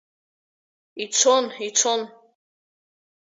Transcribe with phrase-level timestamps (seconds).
[1.03, 2.01] Ицон, ицон!